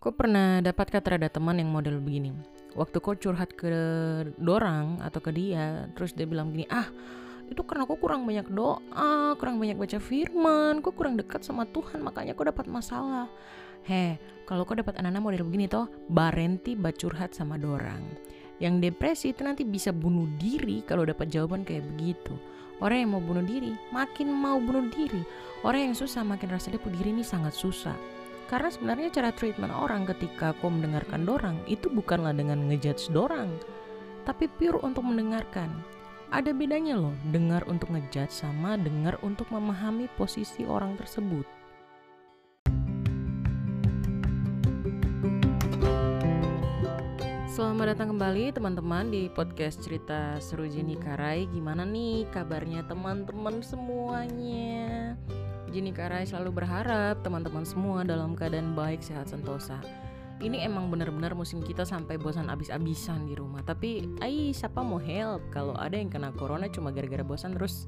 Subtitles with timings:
[0.00, 2.32] Kau pernah dapat kata ada teman yang model begini?
[2.72, 3.68] Waktu kau curhat ke
[4.40, 6.88] dorang atau ke dia, terus dia bilang gini, ah
[7.52, 12.00] itu karena kau kurang banyak doa, kurang banyak baca firman, kau kurang dekat sama Tuhan,
[12.00, 13.28] makanya kau dapat masalah.
[13.84, 14.16] Heh,
[14.48, 18.00] kalau kau dapat anak-anak model begini toh, barenti curhat sama dorang.
[18.56, 22.32] Yang depresi itu nanti bisa bunuh diri kalau dapat jawaban kayak begitu.
[22.80, 25.20] Orang yang mau bunuh diri makin mau bunuh diri.
[25.60, 28.19] Orang yang susah makin rasa dia diri ini sangat susah.
[28.50, 33.54] Karena sebenarnya cara treatment orang ketika kau mendengarkan dorang itu bukanlah dengan ngejudge dorang,
[34.26, 35.70] tapi pure untuk mendengarkan.
[36.34, 41.46] Ada bedanya loh, dengar untuk ngejudge sama dengar untuk memahami posisi orang tersebut.
[47.46, 55.14] Selamat datang kembali teman-teman di podcast cerita seru Jenny Karai Gimana nih kabarnya teman-teman semuanya?
[55.70, 59.78] Jenny Karai selalu berharap teman-teman semua dalam keadaan baik, sehat, sentosa.
[60.40, 63.62] Ini emang benar-benar musim kita sampai bosan abis-abisan di rumah.
[63.62, 67.86] Tapi, ay, siapa mau help kalau ada yang kena corona cuma gara-gara bosan terus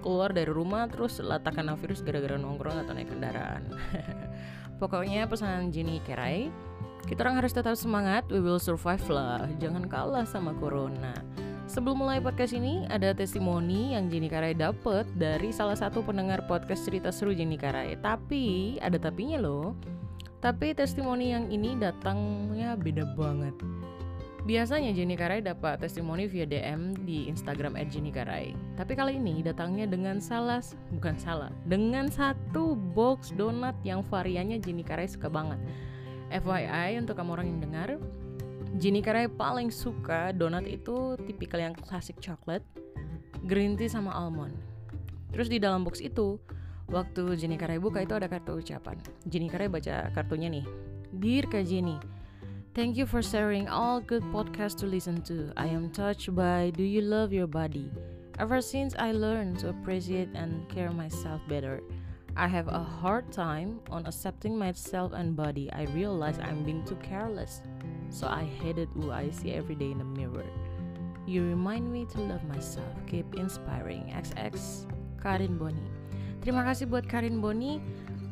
[0.00, 3.68] keluar dari rumah terus letak kena virus gara-gara nongkrong atau naik kendaraan.
[4.80, 6.48] Pokoknya pesanan Jenny Karai,
[7.04, 9.44] kita orang harus tetap semangat, we will survive lah.
[9.60, 11.12] Jangan kalah sama corona.
[11.70, 16.82] Sebelum mulai podcast ini, ada testimoni yang Jenny Karai dapat dari salah satu pendengar podcast
[16.82, 17.94] cerita seru Jenny Karai.
[17.94, 19.78] Tapi, ada tapinya loh.
[20.42, 23.54] Tapi testimoni yang ini datangnya beda banget.
[24.42, 28.50] Biasanya Jenny Karai dapat testimoni via DM di Instagram @jennykarai.
[28.74, 34.82] Tapi kali ini datangnya dengan salah, bukan salah, dengan satu box donat yang variannya Jenny
[34.82, 35.62] Karai suka banget.
[36.34, 37.88] FYI untuk kamu orang yang dengar,
[38.78, 42.62] Jenny Karai paling suka donat itu tipikal yang klasik coklat,
[43.48, 44.54] green tea sama almond.
[45.34, 46.38] Terus di dalam box itu,
[46.86, 48.98] waktu Jenny Karai buka itu ada kartu ucapan.
[49.26, 50.66] Jenny Karai baca kartunya nih.
[51.10, 51.98] Dear Kak Jenny,
[52.70, 55.50] Thank you for sharing all good podcasts to listen to.
[55.58, 57.90] I am touched by Do You Love Your Body?
[58.38, 61.82] Ever since I learned to appreciate and care myself better,
[62.38, 65.66] I have a hard time on accepting myself and body.
[65.74, 67.60] I realize I'm being too careless.
[68.10, 70.46] So I hated who I see every day in the mirror.
[71.30, 72.90] You remind me to love myself.
[73.06, 74.10] Keep inspiring.
[74.10, 74.90] XX
[75.22, 75.86] Karin Boni.
[76.42, 77.78] Terima kasih buat Karin Boni.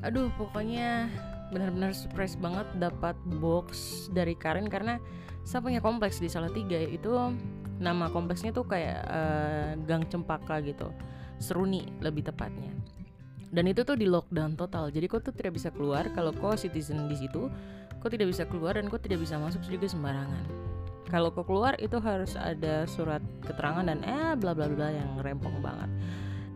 [0.03, 1.07] Aduh, pokoknya
[1.55, 4.99] benar-benar surprise banget dapat box dari Karin karena
[5.47, 7.33] saya punya kompleks di Salatiga itu
[7.79, 10.91] nama kompleksnya tuh kayak uh, Gang Cempaka gitu.
[11.39, 12.75] Seruni lebih tepatnya.
[13.49, 14.93] Dan itu tuh di lockdown total.
[14.93, 17.49] Jadi kau tuh tidak bisa keluar kalau kau citizen di situ
[17.99, 20.45] kau tidak bisa keluar dan kau tidak bisa masuk juga sembarangan.
[21.09, 25.65] Kalau kau keluar itu harus ada surat keterangan dan eh bla bla bla yang rempong
[25.65, 25.89] banget.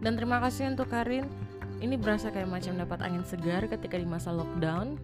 [0.03, 1.25] Dan terima kasih untuk Karin.
[1.83, 5.01] Ini berasa kayak macam dapat angin segar ketika di masa lockdown.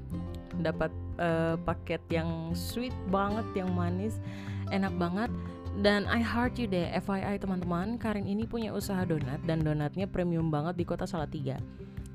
[0.59, 4.21] Dapat uh, paket yang sweet banget yang manis
[4.69, 5.33] enak banget.
[5.79, 7.97] Dan I heart you deh FYI teman-teman.
[7.97, 11.57] Karin ini punya usaha donat dan donatnya premium banget di kota Salatiga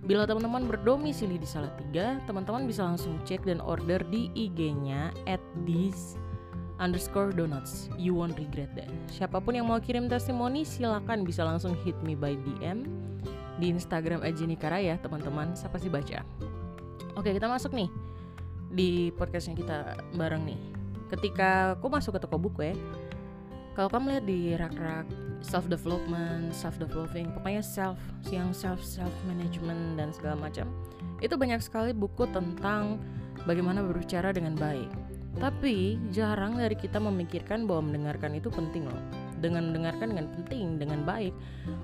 [0.03, 6.19] Bila teman-teman berdomisili di Salatiga, teman-teman bisa langsung cek dan order di IG-nya at this
[6.75, 7.87] underscore donuts.
[7.95, 8.91] You won't regret that.
[9.07, 12.83] Siapa pun yang mau kirim testimoni, silakan bisa langsung hit me by DM
[13.63, 14.19] di Instagram
[14.59, 15.55] Karaya, teman-teman.
[15.55, 16.19] Saya pasti baca.
[17.15, 17.87] Oke, kita masuk nih
[18.75, 19.77] di podcastnya kita
[20.19, 20.59] bareng nih.
[21.15, 22.75] Ketika aku masuk ke toko buku ya,
[23.73, 25.07] kalau kamu lihat di rak-rak
[25.41, 27.99] self development, self developing, pokoknya self
[28.31, 30.69] yang self self management dan segala macam.
[31.19, 33.01] Itu banyak sekali buku tentang
[33.49, 34.87] bagaimana berbicara dengan baik.
[35.41, 39.01] Tapi jarang dari kita memikirkan bahwa mendengarkan itu penting loh.
[39.41, 41.33] Dengan mendengarkan dengan penting, dengan baik,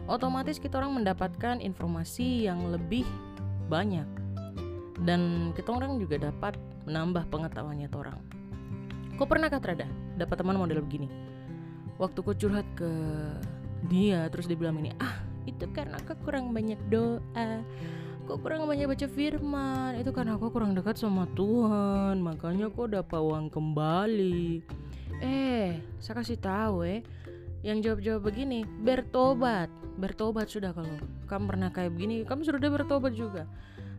[0.08, 3.04] otomatis kita orang mendapatkan informasi yang lebih
[3.68, 4.06] banyak.
[5.04, 8.20] Dan kita orang juga dapat menambah pengetahuannya orang.
[9.20, 9.84] Kau pernah kata
[10.16, 11.29] dapat teman model begini?
[12.00, 12.90] Waktu ku curhat ke
[13.92, 17.62] dia terus dia bilang ini ah itu karena aku kurang banyak doa.
[18.30, 19.98] Kok kurang banyak baca firman.
[19.98, 22.22] Itu karena aku kurang dekat sama Tuhan.
[22.22, 24.62] Makanya kok dapat uang kembali.
[25.20, 27.02] Eh saya kasih tahu eh.
[27.66, 29.74] Yang jawab-jawab begini bertobat.
[29.98, 30.94] Bertobat sudah kalau
[31.26, 32.22] kamu pernah kayak begini.
[32.22, 33.50] Kamu sudah bertobat juga.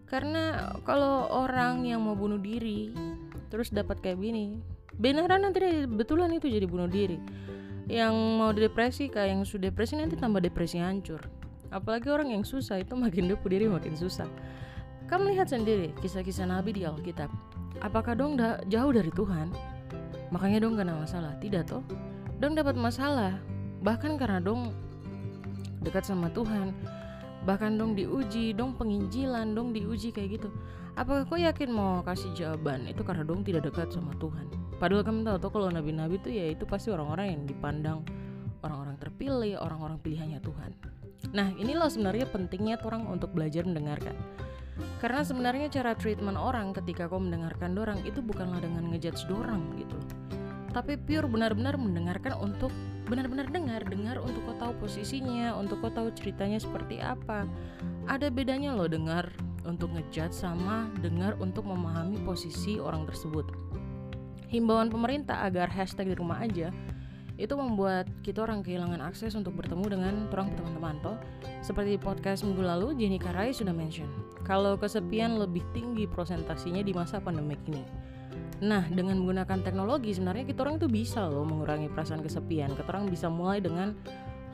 [0.07, 2.95] Karena kalau orang yang mau bunuh diri
[3.51, 4.63] terus dapat kayak begini
[4.95, 7.19] beneran nanti betulan itu jadi bunuh diri
[7.91, 11.19] yang mau depresi kayak yang sudah depresi nanti tambah depresi hancur.
[11.75, 14.31] Apalagi orang yang susah itu makin depu diri makin susah.
[15.11, 17.27] Kamu lihat sendiri kisah-kisah Nabi di Alkitab.
[17.83, 19.51] Apakah dong dah jauh dari Tuhan?
[20.31, 21.35] Makanya dong kena masalah.
[21.43, 21.83] Tidak toh.
[22.39, 23.35] Dong dapat masalah
[23.83, 24.71] bahkan karena dong
[25.83, 26.77] dekat sama Tuhan
[27.49, 30.49] bahkan dong diuji dong penginjilan dong diuji kayak gitu.
[30.99, 32.85] Apakah kau yakin mau kasih jawaban?
[32.91, 34.51] Itu karena dong tidak dekat sama Tuhan.
[34.77, 37.99] Padahal kamu tahu tuh kalau nabi-nabi itu ya itu pasti orang-orang yang dipandang.
[38.61, 40.71] Orang-orang terpilih orang-orang pilihannya Tuhan.
[41.33, 44.13] Nah inilah sebenarnya pentingnya orang untuk belajar mendengarkan.
[45.01, 49.97] Karena sebenarnya cara treatment orang ketika kau mendengarkan dorang itu bukanlah dengan ngejudge dorang gitu
[50.71, 52.71] tapi pure benar-benar mendengarkan untuk
[53.11, 57.43] benar-benar dengar dengar untuk kau tahu posisinya untuk kau tahu ceritanya seperti apa.
[58.07, 59.27] Ada bedanya loh dengar
[59.67, 63.51] untuk ngejudge sama dengar untuk memahami posisi orang tersebut.
[64.47, 66.71] Himbauan pemerintah agar hashtag di rumah aja
[67.41, 71.19] itu membuat kita orang kehilangan akses untuk bertemu dengan orang teman-teman toh.
[71.67, 74.07] Seperti podcast minggu lalu Jenny Karai sudah mention
[74.47, 77.83] kalau kesepian lebih tinggi prosentasinya di masa pandemi ini
[78.61, 82.77] Nah, dengan menggunakan teknologi sebenarnya kita orang itu bisa loh mengurangi perasaan kesepian.
[82.77, 83.97] Kita orang bisa mulai dengan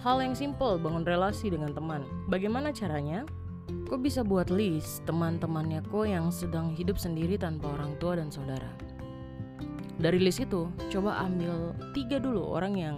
[0.07, 2.07] hal yang simple, bangun relasi dengan teman.
[2.31, 3.27] Bagaimana caranya?
[3.67, 8.71] Kok bisa buat list teman-temannya kok yang sedang hidup sendiri tanpa orang tua dan saudara.
[9.99, 12.97] Dari list itu, coba ambil tiga dulu orang yang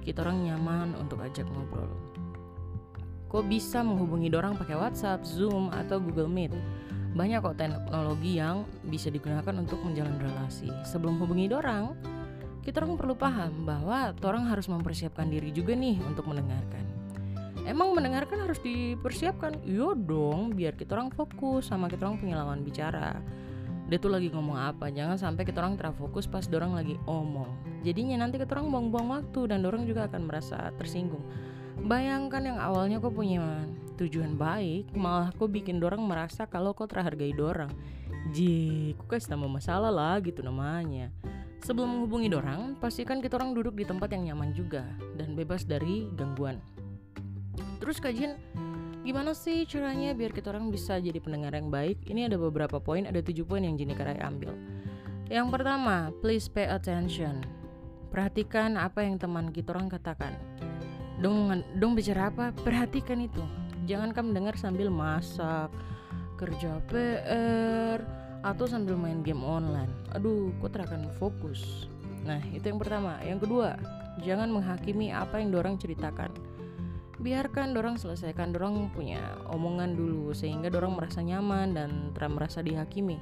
[0.00, 1.92] kita orang nyaman untuk ajak ngobrol.
[3.28, 6.52] Kok bisa menghubungi dorang pakai WhatsApp, Zoom, atau Google Meet
[7.12, 10.72] banyak kok teknologi yang bisa digunakan untuk menjalin relasi.
[10.88, 11.92] Sebelum hubungi dorang,
[12.64, 16.84] kita orang perlu paham bahwa orang harus mempersiapkan diri juga nih untuk mendengarkan.
[17.62, 19.62] Emang mendengarkan harus dipersiapkan?
[19.62, 23.20] Iya dong, biar kita orang fokus sama kita orang punya lawan bicara.
[23.86, 27.50] Dia tuh lagi ngomong apa, jangan sampai kita orang terfokus pas dorang lagi omong.
[27.84, 31.22] Jadinya nanti kita orang buang-buang waktu dan dorang juga akan merasa tersinggung.
[31.82, 33.42] Bayangkan yang awalnya kok punya
[34.02, 37.70] tujuan baik malah kok bikin dorang merasa kalau kau terhargai dorang.
[38.34, 41.14] Ji kok kasih nama masalah lah gitu namanya.
[41.62, 44.82] Sebelum menghubungi dorang pastikan kita orang duduk di tempat yang nyaman juga
[45.14, 46.58] dan bebas dari gangguan.
[47.78, 48.34] Terus kajian
[49.06, 52.02] gimana sih caranya biar kita orang bisa jadi pendengar yang baik?
[52.02, 54.54] Ini ada beberapa poin ada tujuh poin yang Jenny Karai ambil.
[55.30, 57.38] Yang pertama please pay attention.
[58.10, 60.34] Perhatikan apa yang teman kita orang katakan.
[61.22, 62.50] Dong dong bicara apa?
[62.50, 65.70] Perhatikan itu Jangan kamu dengar sambil masak,
[66.38, 67.98] kerja PR,
[68.42, 69.90] atau sambil main game online.
[70.14, 71.86] Aduh, kok terakan fokus.
[72.22, 73.18] Nah, itu yang pertama.
[73.22, 73.78] Yang kedua,
[74.22, 76.30] jangan menghakimi apa yang dorang ceritakan.
[77.22, 83.14] Biarkan dorang selesaikan dorang punya omongan dulu sehingga dorang merasa nyaman dan merasa dihakimi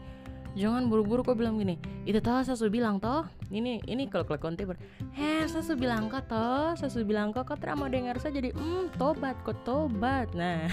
[0.59, 1.79] jangan buru-buru kok bilang gini.
[2.07, 3.27] Itu toh sasu bilang toh.
[3.51, 4.79] Ini ini kalau kalau konti ber
[5.15, 6.75] heh sasu bilang kok toh.
[6.75, 10.31] Sasu bilang kok kok mau dengar saja jadi hmm tobat kok tobat.
[10.35, 10.67] Nah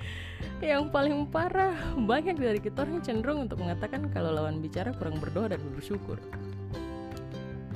[0.64, 5.52] yang paling parah banyak dari kita orang cenderung untuk mengatakan kalau lawan bicara kurang berdoa
[5.52, 6.16] dan bersyukur.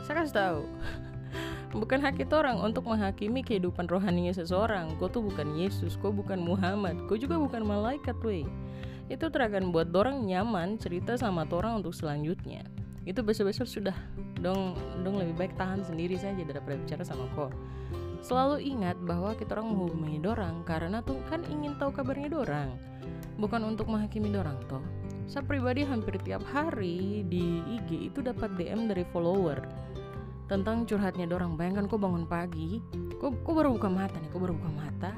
[0.05, 0.61] Saya kasih tahu
[1.81, 4.95] bukan hak kita orang untuk menghakimi kehidupan rohaninya seseorang.
[5.01, 8.47] Kau tuh bukan Yesus, kau bukan Muhammad, kau juga bukan malaikat, weh
[9.13, 12.65] itu terakan buat orang nyaman cerita sama orang untuk selanjutnya.
[13.05, 13.97] Itu besok-besok sudah.
[14.41, 17.53] Dong dong lebih baik tahan sendiri saja daripada bicara sama kok
[18.25, 22.73] selalu ingat bahwa kita orang menghubungi dorang karena tuh kan ingin tahu kabarnya dorang.
[23.37, 24.81] Bukan untuk menghakimi dorang toh.
[25.29, 29.61] Saya pribadi hampir tiap hari di IG itu dapat DM dari follower
[30.49, 31.61] tentang curhatnya dorang.
[31.61, 32.81] Bayangkan kok bangun pagi
[33.21, 35.13] kok, kok baru buka mata nih kok baru buka mata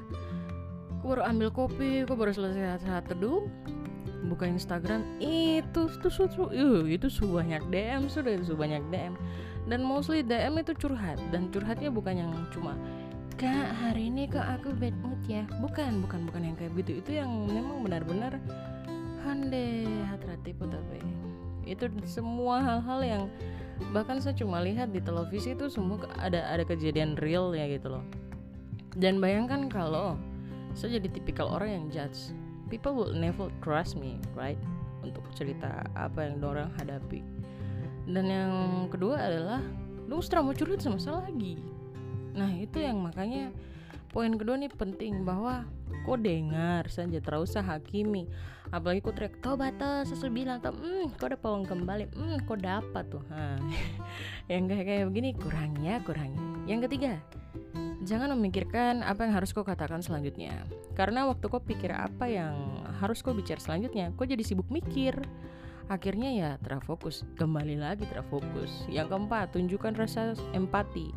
[1.03, 3.47] kok baru ambil kopi kok baru selesai saat teduh
[4.27, 6.45] buka Instagram itu tuh su, su,
[6.87, 9.15] itu banyak DM sudah itu banyak DM
[9.67, 12.79] dan mostly DM itu curhat dan curhatnya bukan yang cuma
[13.37, 15.45] kak hari ini kok aku bad mood ya?
[15.61, 17.05] Bukan bukan bukan yang kayak gitu.
[17.05, 18.41] Itu yang memang benar-benar
[19.29, 21.01] hande hati tapi
[21.67, 23.23] itu semua hal-hal yang
[23.93, 28.05] bahkan saya cuma lihat di televisi itu semua ada ada kejadian real ya gitu loh.
[28.97, 30.17] Dan bayangkan kalau
[30.73, 32.33] saya jadi tipikal orang yang judge
[32.69, 34.59] people will never trust me right?
[35.07, 37.23] Untuk cerita apa yang dorang hadapi.
[38.07, 38.53] Dan yang
[38.91, 39.63] kedua adalah
[40.07, 41.59] lu setelah mau curhat sama saya lagi.
[42.35, 43.51] Nah itu yang makanya
[44.11, 45.67] poin kedua nih penting bahwa
[46.07, 48.31] kok dengar saja terus usah hakimi.
[48.75, 52.11] Apalagi kok teriak tuh sesuai bilang tuh hmm kok ada pawang kembali.
[52.15, 53.59] Hmm kok dapat tuh ha.
[54.51, 56.35] yang kayak kayak begini kurang ya kurang.
[56.67, 57.23] Yang ketiga
[58.07, 60.63] Jangan memikirkan apa yang harus kau katakan selanjutnya.
[60.95, 62.55] Karena waktu kau pikir apa yang
[63.03, 65.19] harus kau bicara selanjutnya, kau jadi sibuk mikir.
[65.91, 68.87] Akhirnya ya terfokus, kembali lagi terfokus.
[68.87, 71.11] Yang keempat, tunjukkan rasa empati.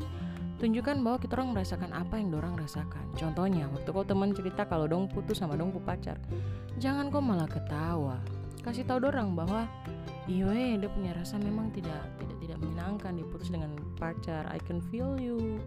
[0.57, 3.05] Tunjukkan bahwa kita orang merasakan apa yang dorang rasakan.
[3.13, 6.17] Contohnya, waktu kau teman cerita kalau dong putus sama dong pacar,
[6.81, 8.17] jangan kau malah ketawa.
[8.65, 9.69] Kasih tahu dorang bahwa
[10.25, 14.45] iya dia punya rasa memang tidak tidak tidak menyenangkan diputus dengan pacar.
[14.51, 15.57] I can feel you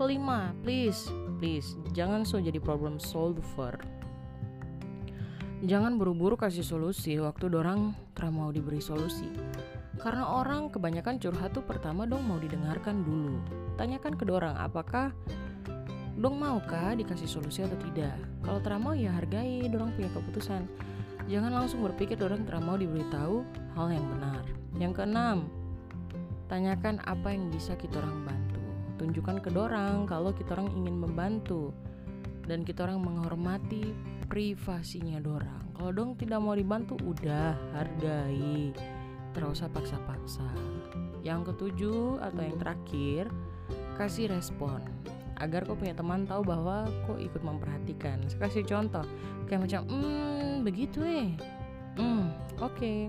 [0.00, 3.76] kelima please please jangan so jadi problem solver
[5.60, 9.28] Jangan buru-buru kasih solusi waktu dorang terang mau diberi solusi.
[10.00, 13.36] Karena orang kebanyakan curhat tuh pertama dong mau didengarkan dulu.
[13.76, 15.12] Tanyakan ke dorang apakah
[16.16, 18.16] dong mau kah dikasih solusi atau tidak.
[18.40, 20.64] Kalau terang mau ya hargai dorang punya keputusan.
[21.28, 23.44] Jangan langsung berpikir dorang terang mau diberitahu
[23.76, 24.40] hal yang benar.
[24.80, 25.38] Yang keenam,
[26.48, 28.49] tanyakan apa yang bisa kita orang bantu.
[29.00, 31.72] Tunjukkan ke dorang kalau kita orang ingin membantu
[32.44, 33.96] dan kita orang menghormati
[34.28, 35.72] privasinya dorang.
[35.72, 38.76] Kalau dong tidak mau dibantu, udah hargai.
[39.32, 40.44] Terus usah paksa-paksa.
[41.24, 43.24] Yang ketujuh atau yang terakhir,
[43.96, 44.84] kasih respon
[45.40, 48.20] agar kau punya teman tahu bahwa kau ikut memperhatikan.
[48.28, 49.04] Saya kasih contoh,
[49.48, 51.32] kayak macam, hmm begitu eh,
[51.96, 52.28] hmm
[52.60, 53.08] oke, okay.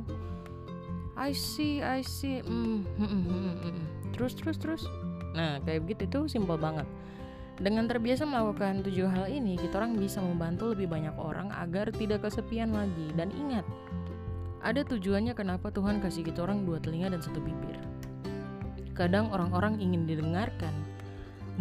[1.20, 4.84] I see, I see, hmm, hmm, hmm, hmm, terus terus terus.
[5.34, 6.88] Nah kayak begitu itu simpel banget.
[7.62, 12.26] Dengan terbiasa melakukan tujuh hal ini, kita orang bisa membantu lebih banyak orang agar tidak
[12.26, 13.14] kesepian lagi.
[13.14, 13.62] Dan ingat,
[14.66, 17.78] ada tujuannya kenapa Tuhan kasih kita orang dua telinga dan satu bibir.
[18.98, 20.74] Kadang orang-orang ingin didengarkan,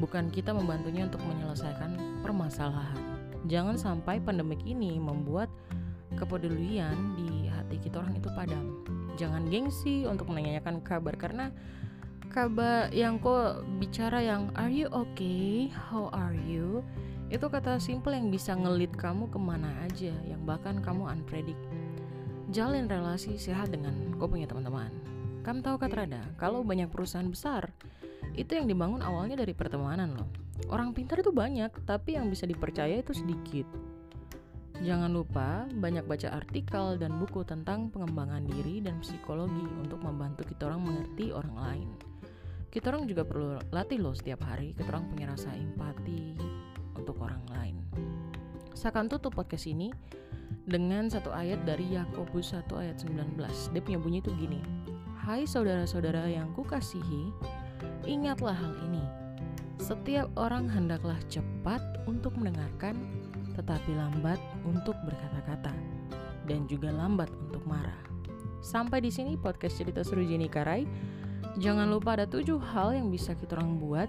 [0.01, 2.97] bukan kita membantunya untuk menyelesaikan permasalahan.
[3.49, 5.53] Jangan sampai pandemik ini membuat
[6.17, 8.85] kepedulian di hati kita orang itu padam.
[9.21, 11.53] Jangan gengsi untuk menanyakan kabar karena
[12.31, 15.67] kabar yang kok bicara yang are you okay?
[15.75, 16.87] How are you?
[17.27, 21.59] Itu kata simple yang bisa ngelit kamu ke mana aja yang bahkan kamu unpredict.
[22.55, 24.95] Jalin relasi sehat dengan kau punya teman-teman.
[25.43, 27.67] Kamu tahu kata Rada kalau banyak perusahaan besar
[28.39, 30.31] itu yang dibangun awalnya dari pertemanan loh.
[30.71, 33.67] Orang pintar itu banyak tapi yang bisa dipercaya itu sedikit.
[34.81, 40.71] Jangan lupa banyak baca artikel dan buku tentang pengembangan diri dan psikologi untuk membantu kita
[40.71, 41.91] orang mengerti orang lain
[42.71, 46.39] kita orang juga perlu latih loh setiap hari kita orang punya rasa empati
[46.95, 47.77] untuk orang lain.
[48.79, 49.91] Saya akan tutup podcast ini
[50.71, 53.35] dengan satu ayat dari Yakobus 1 ayat 19
[53.75, 54.63] dia punya bunyi itu gini
[55.19, 57.35] Hai saudara-saudara yang kukasihi
[58.07, 59.03] ingatlah hal ini.
[59.83, 62.95] Setiap orang hendaklah cepat untuk mendengarkan
[63.59, 65.75] tetapi lambat untuk berkata-kata
[66.47, 67.99] dan juga lambat untuk marah.
[68.63, 70.85] Sampai di sini podcast cerita seru Jenny Karai.
[71.59, 74.07] Jangan lupa ada tujuh hal yang bisa kita orang buat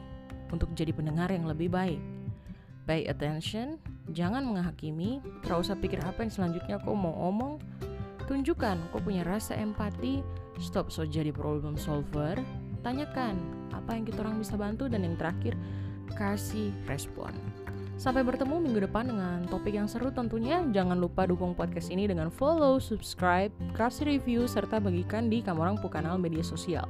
[0.53, 1.97] untuk jadi pendengar yang lebih baik.
[2.85, 3.81] Pay attention,
[4.13, 7.57] jangan menghakimi, tidak usah pikir apa yang selanjutnya kau mau omong.
[8.29, 10.21] Tunjukkan kau punya rasa empati,
[10.61, 12.37] stop so jadi problem solver,
[12.85, 13.37] tanyakan
[13.73, 15.57] apa yang kita orang bisa bantu dan yang terakhir
[16.13, 17.33] kasih respon.
[18.01, 20.65] Sampai bertemu minggu depan dengan topik yang seru tentunya.
[20.73, 25.77] Jangan lupa dukung podcast ini dengan follow, subscribe, kasih review, serta bagikan di kamu orang
[25.85, 26.89] kanal media sosial.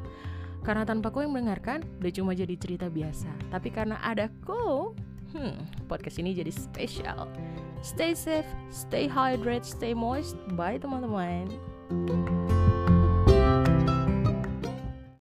[0.62, 3.30] Karena tanpa kau yang mendengarkan, udah cuma jadi cerita biasa.
[3.50, 4.94] Tapi karena ada kau,
[5.34, 7.25] hmm, podcast ini jadi spesial.
[7.82, 10.38] Stay safe, stay hydrated, stay moist.
[10.53, 11.50] Bye teman-teman.